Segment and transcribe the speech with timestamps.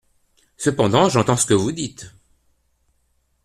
[0.57, 2.15] Cependant, j’entends ce que vous dites.